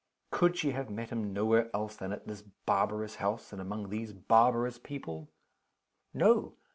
Could 0.31 0.57
she 0.57 0.71
have 0.71 0.89
met 0.89 1.11
him 1.11 1.31
nowhere 1.31 1.69
else 1.75 1.95
than 1.95 2.11
at 2.11 2.25
this 2.25 2.41
barbarous 2.41 3.17
house, 3.17 3.51
and 3.53 3.61
among 3.61 3.89
these 3.89 4.13
barbarous 4.13 4.79
people? 4.79 5.29
No. 6.11 6.55